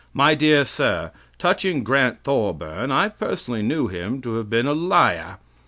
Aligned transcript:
My 0.15 0.33
dear 0.33 0.65
Sir: 0.65 1.11
Touching 1.37 1.83
Grant 1.83 2.23
Thorburn, 2.23 2.91
I 2.91 3.07
personally 3.07 3.61
knew 3.61 3.85
him 3.87 4.19
to 4.23 4.33
have 4.37 4.49
been 4.49 4.65
a 4.65 4.73
liar. 4.73 5.37